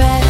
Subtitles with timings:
[0.00, 0.27] I'm